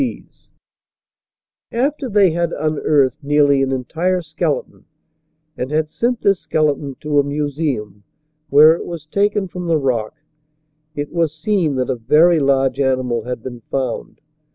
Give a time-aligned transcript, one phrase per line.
[0.01, 0.51] TITANOTHERES
[1.71, 4.85] AND OTHERS 103 After they had unearthed nearly an entire skeleton,
[5.55, 8.03] and had sent this skeleton to a museum,
[8.49, 10.15] where it was taken from the rock,
[10.95, 14.21] it was seen that a very large animal had been found.